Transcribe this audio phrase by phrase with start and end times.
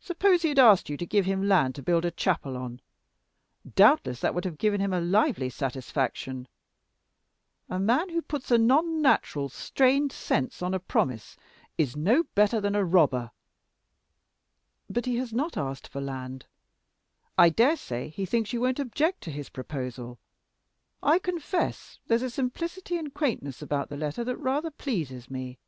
[0.00, 2.80] Suppose he had asked you to give him land to build a chapel on;
[3.76, 6.48] doubtless that would have given him a 'lively satisfaction.'
[7.68, 11.36] A man who puts a non natural, strained sense on a promise
[11.78, 13.30] is no better than a robber."
[14.90, 16.46] "But he has not asked for land.
[17.38, 20.18] I dare say he thinks you won't object to his proposal.
[21.04, 25.60] I confess there's a simplicity and quaintness about the letter that rather pleases me."